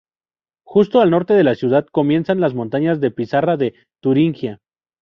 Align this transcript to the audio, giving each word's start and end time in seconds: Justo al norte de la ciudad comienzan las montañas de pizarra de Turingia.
Justo 0.65 0.99
al 0.99 1.11
norte 1.11 1.35
de 1.35 1.43
la 1.43 1.53
ciudad 1.53 1.85
comienzan 1.91 2.39
las 2.39 2.55
montañas 2.55 2.99
de 2.99 3.11
pizarra 3.11 3.55
de 3.55 3.75
Turingia. 4.01 4.57